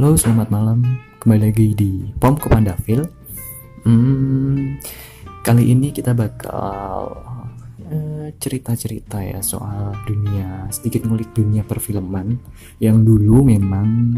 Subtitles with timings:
[0.00, 0.80] Halo, selamat malam.
[1.20, 3.04] Kembali lagi di Pom Komandafil.
[3.84, 4.80] Hmm,
[5.44, 7.20] kali ini kita bakal
[7.84, 12.32] eh, cerita-cerita ya soal dunia, sedikit ngulik dunia perfilman
[12.80, 14.16] yang dulu memang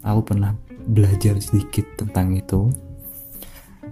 [0.00, 0.56] aku pernah
[0.88, 2.72] belajar sedikit tentang itu.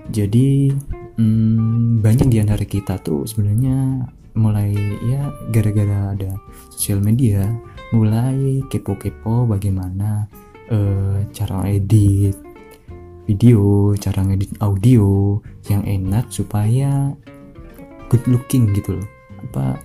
[0.09, 0.73] Jadi
[1.21, 4.09] hmm, banyak di antara kita tuh sebenarnya
[4.40, 4.73] mulai
[5.04, 6.32] ya gara-gara ada
[6.73, 7.45] sosial media
[7.93, 10.32] mulai kepo-kepo bagaimana
[10.71, 10.96] uh,
[11.36, 12.32] cara edit
[13.29, 15.36] video, cara ngedit audio
[15.68, 17.12] yang enak supaya
[18.09, 19.09] good looking gitu loh.
[19.45, 19.76] Apa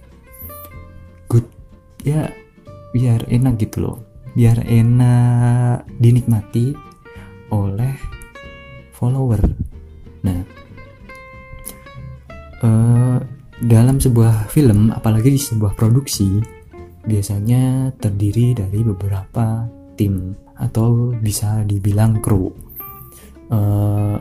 [1.28, 1.44] good
[2.08, 2.32] ya
[2.96, 3.98] biar enak gitu loh.
[4.32, 6.72] Biar enak dinikmati
[7.52, 8.00] oleh
[8.96, 9.42] follower.
[10.24, 10.40] Nah,
[12.64, 13.20] uh,
[13.60, 16.40] dalam sebuah film, apalagi di sebuah produksi,
[17.04, 19.66] biasanya terdiri dari beberapa
[20.00, 22.54] tim atau bisa dibilang kru.
[23.52, 24.16] Uh,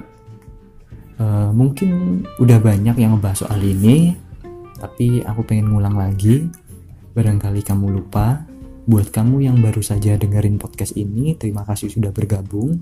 [1.21, 4.17] uh, mungkin udah banyak yang ngebahas soal ini,
[4.81, 6.49] tapi aku pengen ngulang lagi.
[7.13, 8.49] Barangkali kamu lupa.
[8.89, 12.81] Buat kamu yang baru saja dengerin podcast ini, terima kasih sudah bergabung.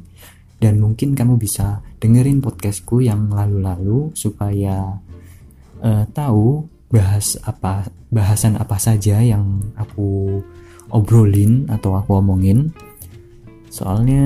[0.58, 4.98] Dan mungkin kamu bisa dengerin podcastku yang lalu-lalu supaya
[5.82, 10.40] uh, tahu bahas apa bahasan apa saja yang aku
[10.88, 12.72] obrolin atau aku omongin
[13.68, 14.24] soalnya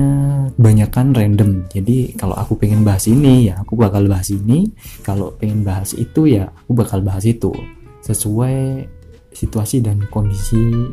[0.55, 1.67] banyak kan random.
[1.71, 4.71] Jadi kalau aku pengen bahas ini ya aku bakal bahas ini.
[5.03, 7.51] Kalau pengen bahas itu ya aku bakal bahas itu.
[8.03, 8.87] Sesuai
[9.33, 10.89] situasi dan kondisi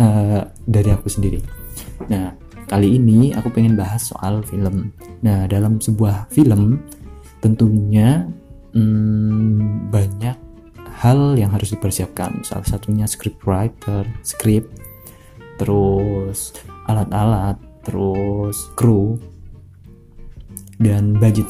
[0.00, 1.40] uh, dari aku sendiri.
[2.08, 2.32] Nah
[2.68, 4.92] kali ini aku pengen bahas soal film.
[5.24, 6.80] Nah dalam sebuah film
[7.38, 8.26] tentunya
[8.74, 10.36] hmm, banyak
[10.98, 12.42] hal yang harus dipersiapkan.
[12.42, 14.68] Salah satunya script writer script
[15.58, 16.54] terus
[16.88, 19.16] alat-alat, terus kru
[20.76, 21.48] dan budget.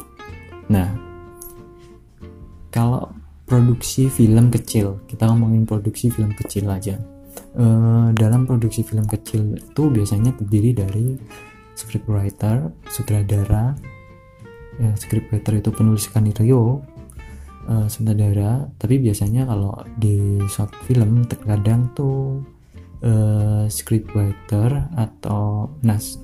[0.71, 0.87] Nah,
[2.71, 3.11] kalau
[3.43, 6.95] produksi film kecil, kita ngomongin produksi film kecil aja.
[7.59, 11.17] Uh, dalam produksi film kecil itu biasanya terdiri dari
[11.75, 13.75] scriptwriter, sutradara,
[14.79, 16.85] ya, scriptwriter itu penulis skenario,
[17.67, 18.69] uh, sutradara.
[18.77, 22.39] Tapi biasanya kalau di short film terkadang tuh
[23.03, 26.19] uh, scriptwriter atau nas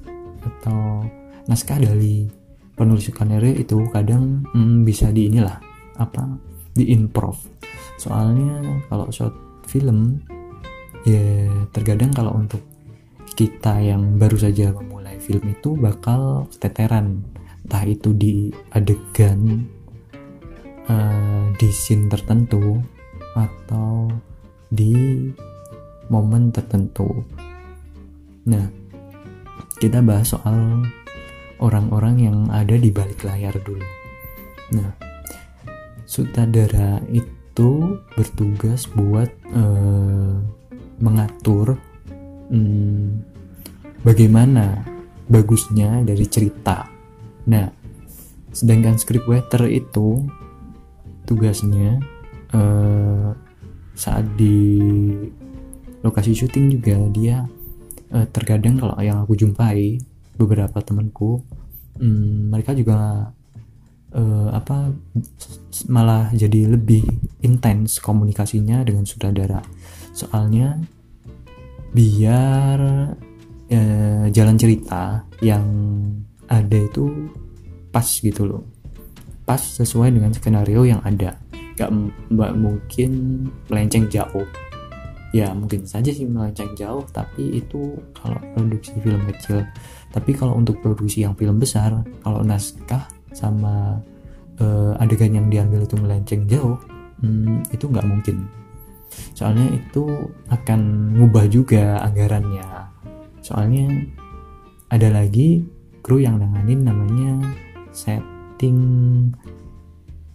[0.46, 1.06] atau
[1.50, 2.30] naskah dari
[2.76, 5.58] penulis skenario itu kadang mm, bisa di inilah
[5.96, 6.36] apa
[6.76, 7.40] di improv.
[7.96, 10.20] Soalnya kalau short film
[11.08, 12.60] ya terkadang kalau untuk
[13.36, 17.24] kita yang baru saja memulai film itu bakal keteteran.
[17.66, 19.66] Entah itu di adegan
[20.86, 22.78] uh, di scene tertentu
[23.34, 24.06] atau
[24.70, 24.94] di
[26.10, 27.26] momen tertentu.
[28.46, 28.70] Nah,
[29.82, 30.86] kita bahas soal
[31.60, 33.86] orang-orang yang ada di balik layar dulu.
[34.76, 34.92] Nah,
[36.06, 40.38] sutradara itu bertugas buat uh,
[41.00, 41.80] mengatur
[42.52, 43.20] um,
[44.06, 44.86] bagaimana
[45.26, 46.86] bagusnya dari cerita.
[47.50, 47.68] Nah,
[48.54, 50.24] sedangkan scriptwriter itu
[51.26, 52.00] tugasnya
[52.54, 53.34] uh,
[53.98, 54.86] saat di
[56.06, 57.50] lokasi syuting juga dia
[58.14, 59.98] uh, terkadang kalau yang aku jumpai
[60.38, 61.42] beberapa temanku
[61.98, 63.32] um, mereka juga
[64.14, 64.94] uh, apa
[65.92, 67.04] malah jadi lebih
[67.44, 69.60] intens komunikasinya dengan sutradara.
[70.16, 70.80] Soalnya
[71.92, 72.80] biar
[73.72, 75.66] uh, jalan cerita yang
[76.48, 77.32] ada itu
[77.92, 78.64] pas gitu loh.
[79.44, 81.38] Pas sesuai dengan skenario yang ada.
[81.76, 81.92] Gak
[82.32, 83.12] mbak mungkin
[83.68, 84.48] melenceng jauh
[85.36, 89.68] ya mungkin saja sih melenceng jauh tapi itu kalau produksi film kecil.
[90.16, 91.92] Tapi kalau untuk produksi yang film besar
[92.24, 93.04] kalau naskah
[93.36, 94.00] sama
[94.64, 96.80] uh, adegan yang diambil itu melenceng jauh
[97.20, 98.48] hmm, itu nggak mungkin.
[99.36, 100.08] Soalnya itu
[100.48, 102.68] akan ngubah juga anggarannya.
[103.44, 103.92] Soalnya
[104.88, 105.68] ada lagi
[106.00, 107.44] kru yang nanganin namanya
[107.92, 108.80] setting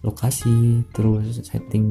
[0.01, 1.85] lokasi terus setting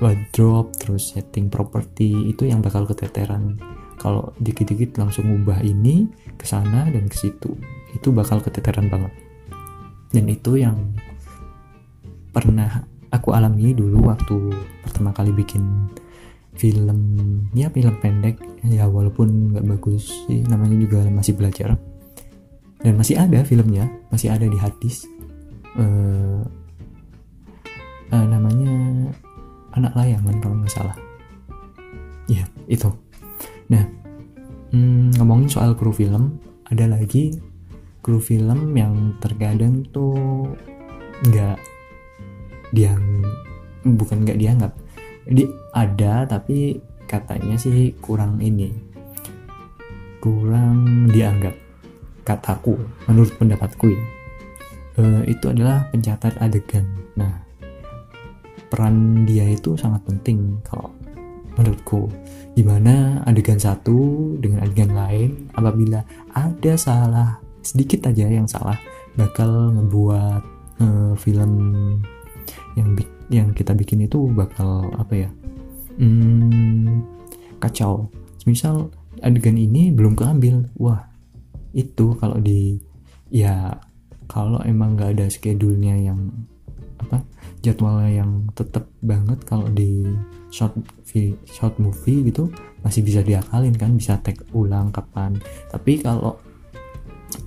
[0.00, 3.60] wardrobe terus setting properti itu yang bakal keteteran.
[4.00, 6.08] Kalau dikit-dikit langsung ubah ini
[6.40, 7.52] ke sana dan ke situ
[7.92, 9.12] itu bakal keteteran banget.
[10.08, 10.96] Dan itu yang
[12.32, 15.92] pernah aku alami dulu waktu pertama kali bikin
[16.56, 16.98] film
[17.52, 18.40] ya film pendek.
[18.64, 21.76] Ya walaupun nggak bagus sih namanya juga masih belajar.
[22.80, 25.04] Dan masih ada filmnya masih ada di hadis
[25.76, 26.40] uh,
[28.08, 28.72] uh, namanya
[29.74, 30.96] anak layangan kalau nggak salah.
[32.30, 32.90] Ya itu.
[33.70, 33.84] Nah
[34.74, 36.38] hmm, ngomongin soal kru film
[36.70, 37.34] ada lagi
[38.00, 40.54] kru film yang terkadang tuh
[41.28, 41.58] nggak
[42.72, 43.04] diang
[43.84, 44.72] bukan nggak dianggap.
[45.26, 45.44] Di
[45.76, 48.70] ada tapi katanya sih kurang ini.
[50.20, 51.54] Kurang dianggap.
[52.24, 52.76] Kataku
[53.08, 54.02] menurut pendapatku ya.
[55.00, 55.02] E,
[55.32, 56.84] itu adalah pencatat adegan.
[57.16, 57.49] Nah
[58.70, 60.94] peran dia itu sangat penting kalau
[61.58, 62.06] menurutku.
[62.54, 66.02] Di mana adegan satu dengan adegan lain apabila
[66.32, 68.78] ada salah sedikit aja yang salah
[69.18, 70.42] bakal ngebuat
[70.80, 71.52] uh, film
[72.78, 72.96] yang
[73.30, 75.30] yang kita bikin itu bakal apa ya
[76.00, 77.04] hmm,
[77.60, 78.08] kacau.
[78.48, 78.88] Misal
[79.20, 81.04] adegan ini belum keambil wah
[81.76, 82.80] itu kalau di
[83.30, 83.78] ya
[84.26, 86.30] kalau emang nggak ada schedule-nya yang
[87.00, 87.24] apa
[87.60, 90.04] jadwalnya yang tetap banget kalau di
[90.48, 90.76] short
[91.48, 92.48] short movie gitu
[92.80, 95.36] masih bisa diakalin kan bisa tag ulang kapan.
[95.68, 96.40] Tapi kalau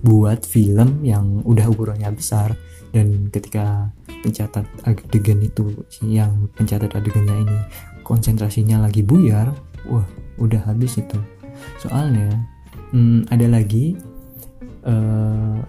[0.03, 2.53] buat film yang udah ukurannya besar
[2.93, 3.89] dan ketika
[4.23, 7.59] pencatat adegan itu yang pencatat adegannya ini
[8.05, 9.51] konsentrasinya lagi buyar
[9.89, 10.05] wah
[10.37, 11.19] udah habis itu.
[11.81, 12.29] Soalnya
[12.93, 13.97] hmm, ada lagi
[14.85, 15.59] uh,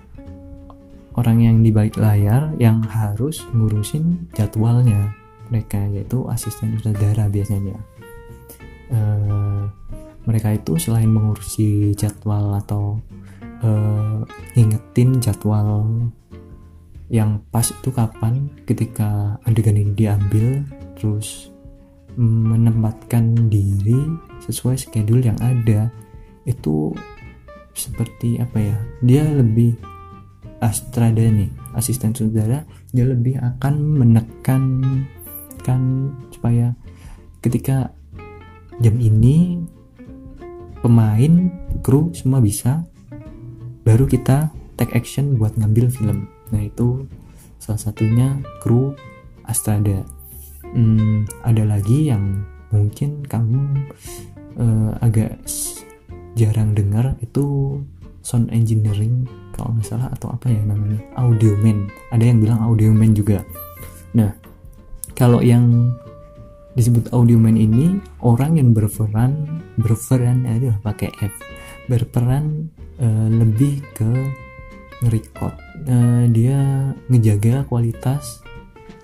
[1.14, 5.14] orang yang di balik layar yang harus ngurusin jadwalnya.
[5.52, 7.78] Mereka yaitu asisten sutradara biasanya.
[8.90, 9.68] Uh,
[10.24, 12.98] mereka itu selain mengurusi jadwal atau
[13.60, 14.24] uh,
[14.56, 15.86] ngingetin jadwal
[17.12, 20.64] yang pas itu kapan ketika adegan ini diambil
[20.96, 21.52] terus
[22.16, 23.98] menempatkan diri
[24.46, 25.90] sesuai schedule yang ada
[26.48, 26.94] itu
[27.74, 29.74] seperti apa ya dia lebih
[30.64, 32.64] astrada nih asisten saudara
[32.96, 34.62] dia lebih akan menekan
[35.60, 36.72] kan supaya
[37.44, 37.92] ketika
[38.80, 39.60] jam ini
[40.80, 41.52] pemain
[41.84, 42.84] kru semua bisa
[43.84, 44.48] baru kita
[44.80, 46.26] take action buat ngambil film.
[46.50, 47.06] Nah itu
[47.60, 48.96] salah satunya kru
[49.44, 50.00] Astrada.
[50.64, 53.60] Hmm, ada lagi yang mungkin kamu
[54.56, 55.36] uh, agak
[56.34, 57.78] jarang dengar itu
[58.24, 61.86] sound engineering kalau nggak salah atau apa ya namanya audio man.
[62.10, 63.46] Ada yang bilang audio man juga.
[64.18, 64.34] Nah
[65.14, 65.94] kalau yang
[66.74, 71.34] disebut audio man ini orang yang berperan berperan aduh pakai F
[71.86, 72.66] berperan
[72.98, 74.10] uh, lebih ke
[75.06, 75.54] nge-record.
[75.86, 78.42] Uh, dia ngejaga kualitas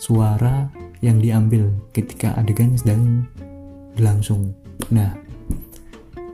[0.02, 0.66] suara
[0.98, 3.28] yang diambil ketika adegan sedang
[3.94, 4.50] berlangsung.
[4.90, 5.14] Nah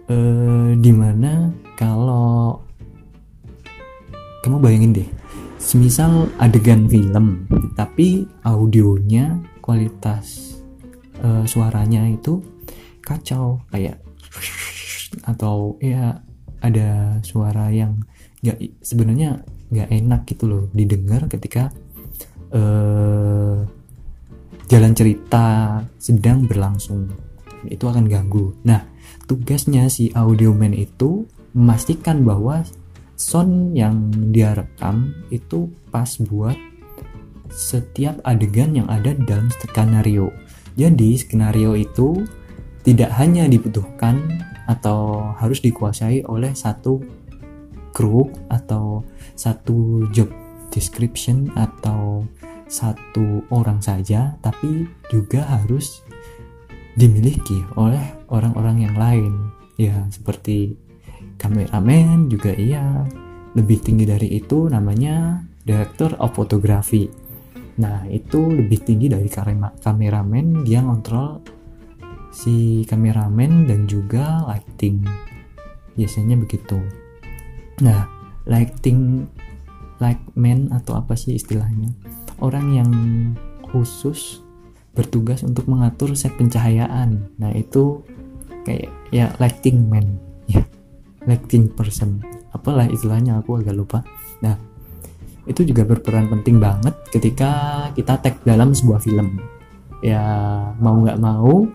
[0.08, 2.65] uh, di mana kalau
[4.46, 5.08] kamu bayangin deh
[5.58, 10.54] semisal adegan film tapi audionya kualitas
[11.18, 12.38] uh, suaranya itu
[13.02, 13.98] kacau kayak
[15.30, 16.22] atau ya
[16.62, 17.98] ada suara yang
[18.46, 21.74] nggak sebenarnya nggak enak gitu loh didengar ketika
[22.54, 23.66] uh,
[24.66, 27.10] jalan cerita sedang berlangsung.
[27.66, 28.54] Itu akan ganggu.
[28.66, 28.86] Nah
[29.26, 31.26] tugasnya si audioman itu
[31.56, 32.62] memastikan bahwa
[33.16, 36.56] sound yang dia rekam itu pas buat
[37.48, 40.28] setiap adegan yang ada dalam skenario.
[40.76, 42.28] Jadi skenario itu
[42.84, 44.20] tidak hanya dibutuhkan
[44.68, 47.00] atau harus dikuasai oleh satu
[47.96, 49.00] kru atau
[49.32, 50.28] satu job
[50.68, 52.28] description atau
[52.68, 56.04] satu orang saja tapi juga harus
[56.98, 59.32] dimiliki oleh orang-orang yang lain.
[59.80, 60.76] Ya seperti
[61.38, 63.04] kameramen juga iya.
[63.56, 67.08] Lebih tinggi dari itu namanya director of photography.
[67.80, 69.28] Nah itu lebih tinggi dari
[69.80, 71.40] kameramen dia ngontrol
[72.32, 75.04] si kameramen dan juga lighting.
[75.96, 76.76] Biasanya begitu.
[77.80, 78.08] Nah
[78.44, 79.24] lighting
[80.00, 81.92] lightman atau apa sih istilahnya?
[82.40, 82.90] Orang yang
[83.72, 84.44] khusus
[84.92, 87.32] bertugas untuk mengatur set pencahayaan.
[87.36, 88.04] Nah itu
[88.64, 90.16] kayak ya lighting man.
[90.48, 90.64] Ya
[91.26, 92.22] lighting person
[92.54, 94.00] apalah istilahnya aku agak lupa
[94.40, 94.56] nah
[95.46, 97.50] itu juga berperan penting banget ketika
[97.94, 99.38] kita tag dalam sebuah film
[100.02, 100.22] ya
[100.78, 101.66] mau nggak mau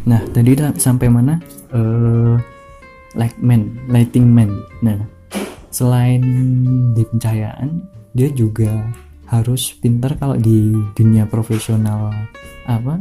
[0.00, 1.38] Nah, tadi sampai mana?
[1.70, 2.34] Uh,
[3.14, 4.64] light man, lighting man.
[4.82, 4.98] Nah,
[5.70, 6.24] selain
[6.96, 7.78] di pencahayaan,
[8.10, 8.90] dia juga
[9.30, 12.10] harus pintar kalau di dunia profesional
[12.66, 12.98] apa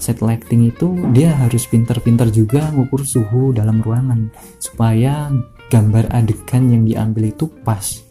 [0.00, 5.28] set lighting itu dia harus pintar-pintar juga ngukur suhu dalam ruangan supaya
[5.68, 8.02] gambar adegan yang diambil itu pas.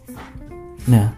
[0.88, 1.12] Nah,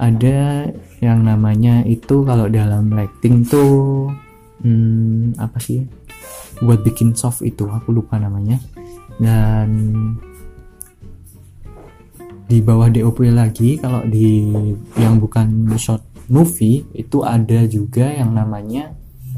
[0.00, 0.66] ada
[0.98, 4.08] yang namanya itu kalau dalam lighting tuh
[4.64, 5.84] hmm, apa sih
[6.62, 8.58] buat bikin soft itu aku lupa namanya
[9.18, 9.68] dan
[12.46, 14.46] di bawah DOP lagi kalau di
[15.00, 18.94] yang bukan short movie itu ada juga yang namanya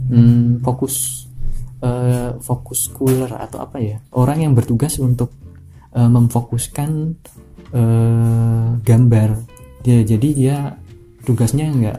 [0.09, 1.27] hmm, fokus
[1.85, 5.33] uh, fokus cooler atau apa ya orang yang bertugas untuk
[5.95, 7.15] uh, memfokuskan
[7.73, 9.31] uh, gambar
[9.85, 10.57] ya jadi dia
[11.25, 11.99] tugasnya nggak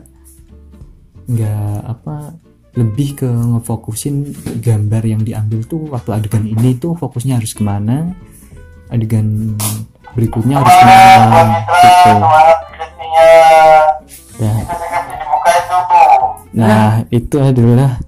[1.25, 2.37] nggak apa
[2.75, 8.11] lebih ke ngefokusin gambar yang diambil tuh waktu adegan ini tuh fokusnya harus ke mana
[8.91, 9.55] adegan
[10.13, 12.11] berikutnya harus ke mana gitu
[13.15, 13.94] ya.
[16.55, 17.99] Nah itu adalah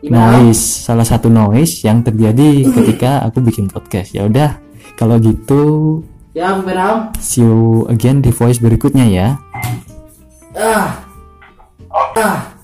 [0.00, 4.16] noise salah satu noise yang terjadi ketika aku bikin podcast.
[4.16, 4.56] Ya udah
[4.96, 6.00] kalau gitu
[6.32, 9.28] ya Beram see you again di voice berikutnya ya.
[10.56, 11.04] Ah.
[12.16, 12.55] Ah